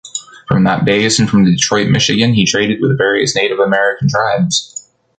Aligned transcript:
From 0.47 0.63
that 0.63 0.83
base 0.83 1.19
and 1.19 1.29
from 1.29 1.45
Detroit, 1.45 1.89
Michigan, 1.91 2.33
he 2.33 2.43
traded 2.47 2.81
with 2.81 2.97
various 2.97 3.35
Native 3.35 3.59
American 3.59 4.09
tribes. 4.09 4.89